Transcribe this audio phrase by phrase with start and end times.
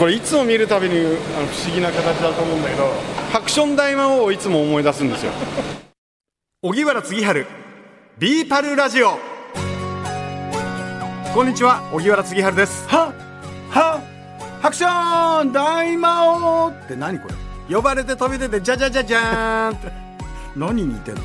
[0.00, 1.10] これいつも見るたびにあの
[1.46, 2.84] 不思議な形だと思うんだけど
[3.32, 5.32] ハクション大魔王をいつも思い出すんですよ。
[6.62, 7.46] 荻原次春
[8.18, 9.18] ビーパルラジオ。
[11.34, 12.88] こんにちは荻原次春です。
[12.88, 13.12] は
[13.68, 14.00] は
[14.62, 16.96] ハクション大魔王って。
[16.96, 17.28] 何こ
[17.68, 17.76] れ？
[17.76, 19.92] 呼ばれて飛び出てじゃじゃじゃじゃーんって。
[20.56, 21.20] 何に似てんの？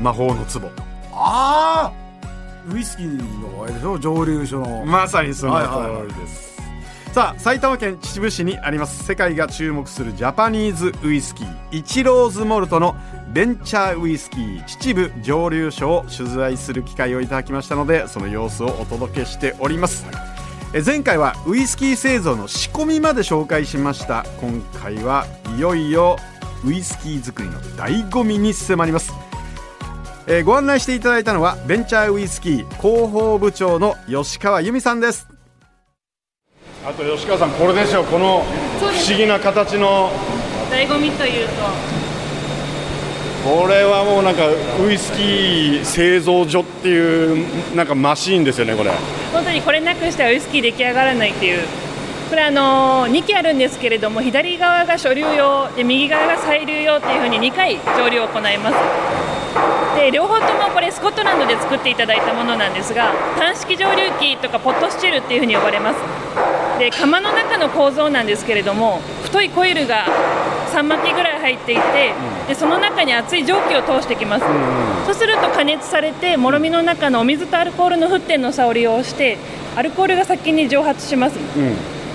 [0.00, 0.70] 魔法の壺。
[1.12, 1.92] ああ
[2.72, 3.06] ウイスキー
[3.58, 3.98] のあれでしょ？
[3.98, 4.86] 蒸留所の。
[4.86, 6.08] まさにそのはいはいはい。
[6.08, 6.55] 通りです、
[7.16, 9.02] さあ埼玉県秩父市にあります。
[9.04, 12.94] 世界が注目するジャパニーズウイスキーイチローズモルトの
[13.32, 20.04] ベンチャーウイスキー秩父蒸留所を取材する機会をいただきましたのでその様子をお届けしております。
[20.74, 24.26] え前回はウイスキー製造の仕込みまで紹介しました。
[24.38, 25.24] 今回は
[25.56, 26.18] いよいよ
[26.66, 29.14] ウイスキー作りの醍醐味に迫ります。
[30.26, 35.35] えご案内していただいたのはベンチャーウイスキー広報部長の吉川由美さんです。
[36.86, 38.04] あと吉川さんこれですよ。
[38.04, 38.44] この
[38.78, 40.08] 不思議な形の。
[40.70, 41.54] 醍醐味というと。
[43.44, 44.46] これはもうなんか
[44.80, 48.92] ウイスキー製造所っていうなんかマシーンですよねこれ。
[49.32, 51.66] 本当にこれなくしてはウイスキー出来上がらないっていう。
[52.30, 58.76] これあの2機あるんですけれども左側が初流用で右側が再流用っていうふうに2回蒸留を行います。
[59.96, 70.06] で両方ともこれスコットランドで作っていただいたものなんですが単式蒸留機とかポットスチルっていうふうに呼ばれますで釜の中の構造なんですけれども太いコイルが
[70.72, 72.14] 3巻きぐらい入っていて
[72.48, 74.44] でその中に熱い蒸気を通してきます、
[75.06, 79.38] そうすると加熱されてもろみの中のお水とアルコールの沸点の差を利用して
[79.74, 81.38] アルコールが先に蒸発します、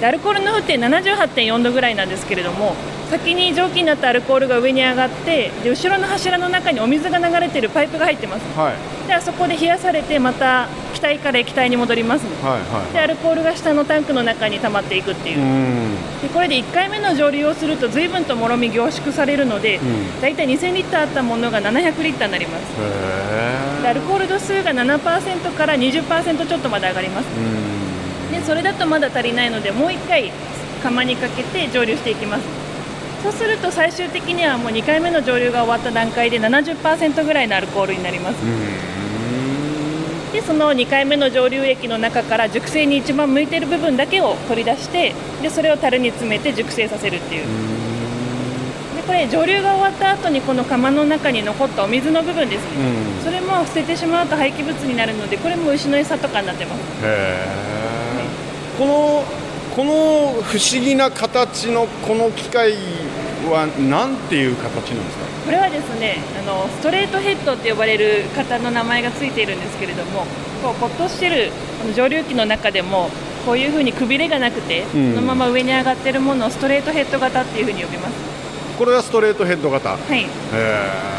[0.00, 2.74] でアルコールの沸点78.4度ぐらいなんですけれども
[3.10, 8.58] 先に蒸気になったアルコールが上に上がってで後ろの柱の中にお水が流れているパイプが入ってます。
[8.58, 9.08] はい。
[9.08, 15.38] であそこで冷やされてまた気体から液体に戻りますはいはでアルコールが下のタンクの中に溜まっていくっていう。
[15.38, 16.20] いうん。
[16.22, 20.20] でこれで1回目の蒸留をすると随分ともろみ凝縮されるので、ん。
[20.20, 22.62] だいたい2000リッターあったものが700リッターになります。
[22.80, 27.26] へでアルコール度数が7%から20%ちょっとまで上がります。
[28.32, 30.32] えでそれだとまだ足りないのでもう1回
[30.82, 32.64] 釜にかけて蒸留していきます。
[33.22, 38.93] そうすると最終的にはもう2回目の蒸留が終わった段階で70%ぐらいのアルコールになります
[40.34, 47.46] でその2回目の蒸留液の中から熟成に一番向いている部分だけを取り出してでそれを樽に詰めて熟成させるっていう。
[48.96, 52.68] でこれ蒸留が終わった後にこの釜の中に残ったお水の部分ですね、
[53.22, 56.80] それも捨ててしまうと廃棄物になるのでこれも牛の餌とかになってます。
[56.80, 57.64] へえ
[58.76, 59.24] この
[59.76, 62.74] この不思議な形のこの機械
[63.50, 65.24] はなんていう形なんですか？
[65.44, 70.24] これはですねあのストレートヘッドって呼ばれる型の名前がついているんですけれども
[70.62, 71.50] こうポットしてる
[71.80, 73.10] この蒸留機の中でも
[73.44, 75.14] こういうふうにくびれがなくて、うん。
[75.14, 78.14] そのまま上に上がってるものをストレートヘッド型っていうふうに呼びます。
[78.78, 79.90] これはストレートヘッド型？
[79.90, 80.22] へはい。
[80.22, 80.28] で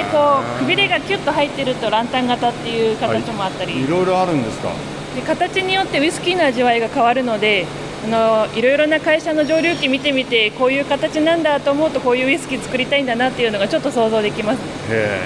[0.00, 4.70] えこうくびれがキュッと入ってるとランタン型っていう形もあったり、いろいろあるんですか？
[5.14, 7.66] で形によってウイスキーの味わいが変わるので
[8.04, 14.58] あのいろいろな会社の蒸留機見てみてこういう形なんだと思うとこういうウイスキー作りたいんだなっていうのがちょっと想像できます。
[14.90, 15.20] へ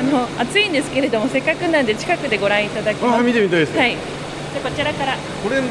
[0.00, 3.22] あの暑いんですけれどもせっかくなんで近くでご覧いただきます。
[3.22, 3.90] 見てみたいです、はい。
[3.90, 3.98] で
[4.62, 5.16] こちらから。
[5.16, 5.64] これなん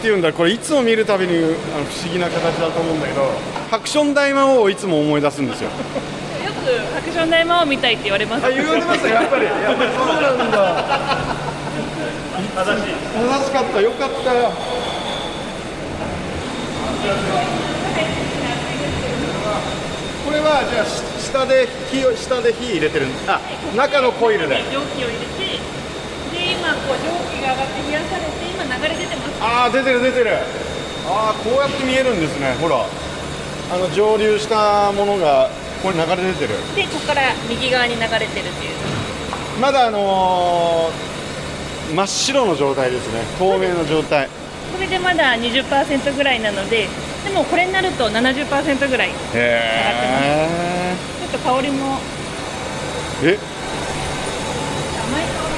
[0.00, 3.30] ていうんだこれいつも見るたびにあの不思議な形だと思うんだけど
[3.70, 5.70] ハクション大魔王をいつも思い出すんですよ。
[5.70, 8.46] よくハクション大魔王みたいって言われます。
[8.46, 9.90] あ言われますやっぱりやっぱり。
[9.92, 11.49] そうなんだ
[12.54, 12.94] 正しい。
[12.94, 13.80] 正しかった。
[13.80, 14.34] よかった。
[14.34, 14.52] よ
[20.24, 21.02] これはじゃあし
[21.32, 23.40] 下で火を下で火入れてるんあ
[23.74, 24.62] 中のコイルで。
[24.70, 25.58] 蒸気を入れて
[26.30, 29.42] で今こう蒸気が上がって冷やされて今流れ出てます。
[29.42, 30.36] ああ出てる出てる。
[31.08, 32.54] ああこうやって見えるんですね。
[32.60, 32.84] ほら。
[33.72, 35.48] あの蒸留したものが
[35.82, 36.54] ここに流れ出てる。
[36.76, 38.50] でここから右側に流れてるっていう。
[39.60, 41.09] まだあのー
[41.94, 43.20] 真っ白の状態ですね。
[43.38, 44.28] 透明の状態。
[44.72, 46.86] これでまだ20%ぐらいなので
[47.24, 51.98] でもこれになると70%ぐらいちへえょっと香りも。
[53.22, 53.26] え？
[53.26, 55.48] 甘い香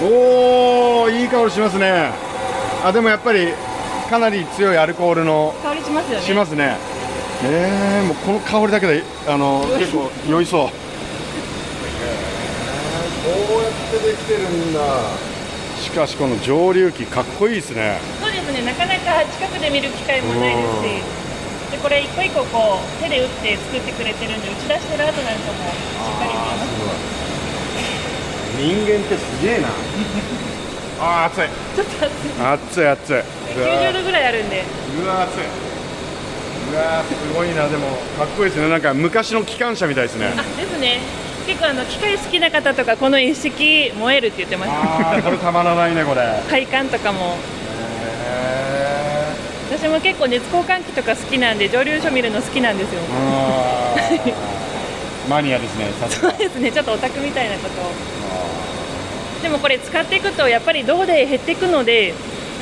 [0.00, 0.14] りが。
[0.16, 2.10] おおいい香りしますね。
[2.84, 3.52] あでもやっぱり
[4.08, 6.24] かなり強いアルコールの香りしますよね。
[6.24, 6.76] しますね。
[7.44, 10.72] えー、もうこの香りだけであの結構酔いそうこ
[13.60, 14.80] うやってできてるんだ。
[15.80, 17.98] しかしこの蒸留機かっこいいですね。
[18.20, 18.62] そうですね。
[18.62, 21.72] なかなか近くで見る機会もないですし。
[21.72, 25.76] でこれ一個一個こう手で打って作ってくれてるんで打ち出してる跡なんかもし
[26.16, 27.08] っかり見えます。
[28.58, 29.68] 人間ってすげえな。
[31.00, 31.48] あー暑い。
[31.76, 32.82] ちょっと暑い。
[32.82, 33.12] 暑い暑い。
[33.14, 33.22] うわ
[33.90, 34.64] 90度ぐらいあるんで。
[35.02, 35.40] うわ暑い。
[36.72, 37.68] うわすごいな。
[37.68, 37.86] でも
[38.18, 38.68] かっこいいですね。
[38.68, 40.32] なんか昔の機関車みたいですね。
[40.36, 41.00] あですね
[41.48, 46.20] 結構あの機械好きな方とかこの一式燃えるって言ってましたこれたまらないねこれ。
[46.20, 47.36] へ配管とかも。
[49.70, 53.00] え私も結構熱交換器とか好きなんで蒸留所見るの好きなんですよ。
[55.30, 56.70] マニアですねそうですね。
[56.70, 57.80] ちょっとオタクみたいなこと。
[57.80, 57.90] を
[59.42, 62.12] でもこれ使っていくとやっぱり銅で減っていくので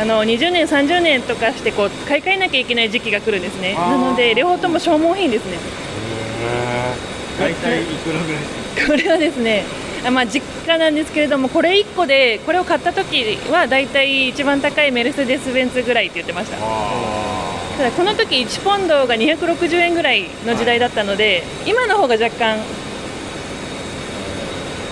[0.01, 3.75] あの20年30年とかしてこう買い替えなきゃいけない時期が来るんですね。
[3.75, 5.59] なので両方とも消耗品ですね。
[7.41, 8.66] 大体いくらぐらいですか？
[8.87, 9.65] これはですね
[10.05, 16.57] あまあ実家なんですけれどもこれ1個でこれを買った時はだいたい一番高いメルセデス・ベンツぐらいって言ってました。
[17.77, 22.59] ただこの時1ポンドが260円ぐらいの時代だったので今の方が若干。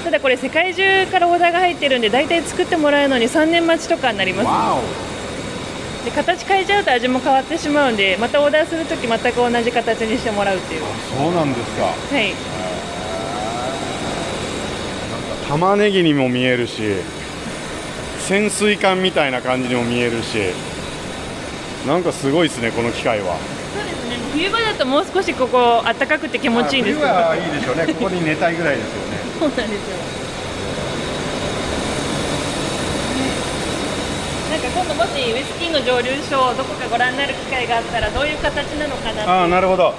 [0.05, 4.47] ただこれ世界中からオーダーが入ってるんで大体作ってもらうのに3年待ちとかになります。
[4.47, 4.79] わ
[6.05, 10.83] で形変えちゃうと味も変わってしまうんでまたオーダーするとき全く同じ形にしてもらうっていう。
[11.17, 11.85] そうなんですか。
[11.85, 12.35] はい
[15.49, 16.83] 玉ねぎにも見えるし
[18.21, 20.39] 潜水艦みたいな感じにも見えるし
[21.87, 23.37] なんかすごいですねこの機械は。
[23.77, 27.09] そうですね冬場だともう少しここ暖かくて気持ちいいんですけど。
[27.13, 27.87] 冬はいいでしょうね。
[27.93, 29.19] ここに寝たいぐらいですよね。
[29.39, 29.97] そうなんですよ。
[34.51, 39.85] なんか今度もしウイスキーの蒸留所をどこかご覧になる機会があったらどういう形なのかなああなるほど。
[39.85, 39.95] はい。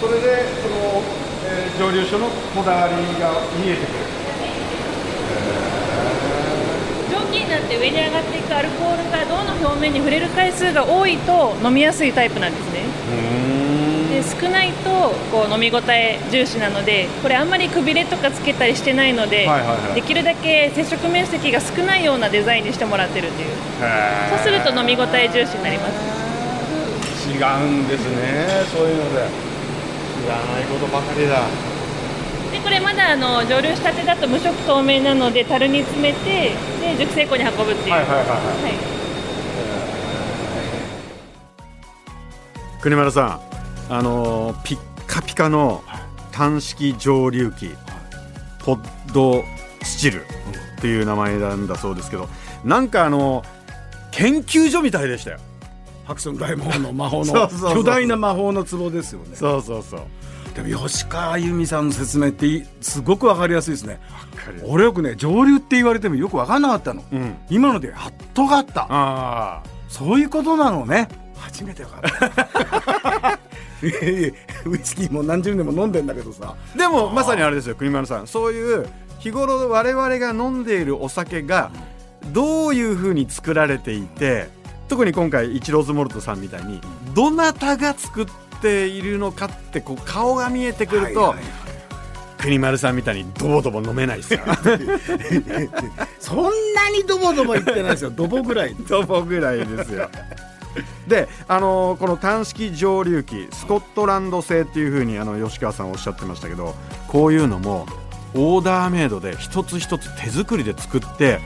[0.00, 1.02] それでその、
[1.50, 3.98] えー蒸留所のこだわりが見えてくる
[7.10, 12.80] 蒸気になって上に上がっていくアルコールが銅の表面に触れる回数が多いと飲みやすいタイプなんですね。
[14.08, 14.90] で少ないと
[15.30, 19.94] こう飲み応え重視なのでこれあんまりくびれとかつけたりしてないので、はいはいはい。
[19.94, 23.48] できるだけ接触面積が少ないようなデザインにしてもらってるっていう。
[24.30, 25.92] そうすると飲み応え重視になります。
[27.28, 27.36] 違う
[27.66, 29.28] んですねそういうので。
[30.24, 31.36] 知らないことばかりだ。
[31.36, 31.77] で
[32.68, 38.26] これまだあの蒸留したてだと無色透明なので樽に詰めてで熟成庫に運ぶっていう、はいはいはいはい。
[38.26, 38.34] は
[38.68, 38.74] い。
[42.82, 43.40] 国丸さ
[43.88, 45.82] んあのーピッカピカの
[46.30, 47.70] 単式蒸留機
[48.58, 49.42] ポッド
[49.82, 52.28] スチルっていう名前なんだそうですけど
[52.64, 53.44] なんかあの
[54.10, 55.38] 研究所みたいでしたよ
[56.04, 60.00] ハクション大魔法の魔法の巨大な魔法の壺ですよねそうそうそう
[60.54, 64.00] でも吉川由美さんの説明ってすごくわかりやすいですね。
[64.64, 67.36] 俺よくね上流って言われてもよくわかんなかったの、うん。
[67.50, 68.86] 今のでハッとがあった。
[68.88, 71.08] あそういうことなのね。
[71.36, 72.02] 初めてわか
[73.80, 73.92] ウイ
[74.82, 76.54] スキーも何十年も飲んでんだけどさ。
[76.56, 78.26] あでもまさにあれですよ国丸さん。
[78.26, 78.88] そういう
[79.20, 81.70] 日頃我々が飲んでいるお酒が
[82.32, 84.48] どういうふうに作られていて
[84.88, 86.80] 特に今回イチローズモルトさんみたいに
[87.14, 88.32] どなたが作って
[88.66, 91.68] いるのかってこう顔が見えてくると、はいはい
[92.38, 94.40] 国丸さんみたいにドボドボ飲めないですよ。
[96.20, 98.10] そんなにドボドボ言ってないですよ。
[98.10, 98.76] ドボぐらい。
[98.88, 100.08] ドボぐらいですよ。
[101.08, 106.76] で、あのーこの単式蒸留機スコットランド製っていうふうにあの吉川さんおっしゃってましたけど
[107.08, 107.86] こういうのも
[108.34, 111.40] オーダーメイドで一つ一つ手作りで作って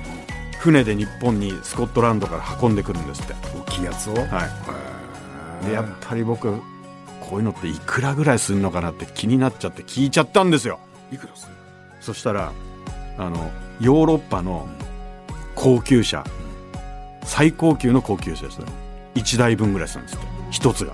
[0.59, 4.15] 船で日本にスコットランドから運んでくるんですって、大きいやつを。
[4.15, 4.21] は
[5.63, 6.61] い、でやっぱり僕
[7.33, 10.79] こういうのっていくらぐらいするのかなって気になっちゃって聞いちゃったんですよ。
[11.11, 11.55] いくらする
[11.99, 12.53] そしたら
[13.17, 14.69] あのヨーロッパの
[15.55, 16.27] 高級車。
[17.25, 18.67] 最高級の高級車ですね。
[19.15, 20.27] 1台分ぐらいするんですって。
[20.51, 20.93] 一つが。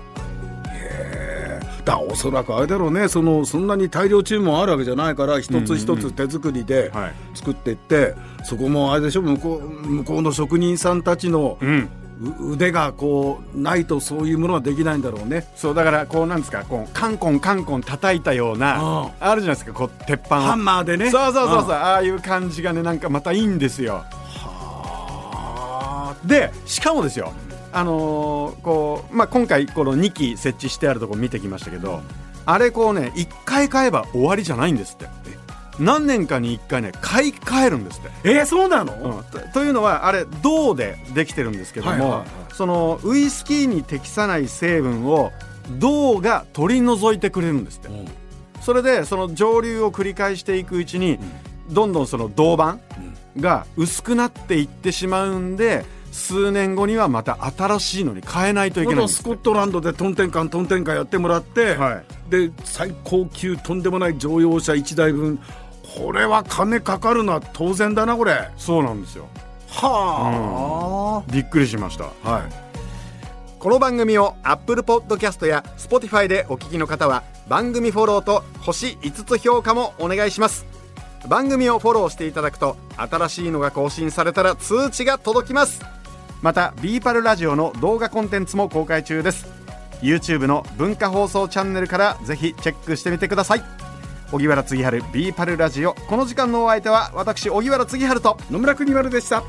[1.83, 3.09] だからおそらくあれだろうね。
[3.09, 7.13] そのそんなに大量注文あるわけじじゃないから一つ一つ手作りではい。
[7.35, 8.15] 作っていって、
[8.45, 11.69] そこもあれでしょ向こう向こうの職人さんたちのうん。
[11.69, 15.47] う腕がこうないとそういうものはできないんだろうね。
[15.55, 20.41] そうだからこうなんですかこうカンコンカンコン叩いたようなああるじゃないですかこう鉄板を。
[20.41, 21.09] ハンマーでね。
[21.11, 21.71] そうそうそうそううん。
[21.73, 24.03] ああいう感じがねなんかまたいいんですよ。
[24.31, 27.31] はでしかもですよ
[27.71, 32.01] あのーこうまあ、今回この2機設置してあるところ見てきましたけど
[32.45, 35.07] あれこうね1回買えば終わりじゃないんですって
[35.79, 39.23] 何年かに1回ね買い替えるんですって、えー、そうなの、うん。
[39.25, 42.53] とというのはあれ銅でできてるんですけども、はいはいはい。
[42.53, 45.31] そのウイスキーに適さない成分を
[45.79, 47.87] 銅が取り除いてくれるんですって。
[47.87, 48.07] うん。
[48.61, 51.17] それでその蒸留を繰り返していくうちに、
[51.69, 52.79] どんどんその銅板
[53.37, 62.31] が薄くなっていってしまうんで数年後にはまた新しいのに変えないといけまないんですだスコットランドでトンテンカントンテンカンやってもらって、はい。
[62.31, 65.39] で最高級とんでもない乗用車1台分
[65.95, 68.33] これは金かかるのは当然だなこれ。
[68.33, 69.27] はそうなんですよ。
[69.67, 72.05] はびっくりしました。
[72.23, 72.43] あ、はい。
[73.59, 80.65] この番組を Apple Podcast や Spotify でお聞きの方は番組フォローと星5つ評価もお願いします。
[81.27, 85.81] 番組をフォローしていただくと新しいのが更新されたら通知が届きます。
[86.41, 89.59] また b パルラジオの動画コンテンツも公開中です。
[90.01, 93.88] YouTube の文化放送チャンネルからぜひチェックしてみてください
[94.31, 95.95] 荻原次春 b パルラジオ。
[95.95, 99.43] この時間のお相手は私荻原次春と野村国丸でした。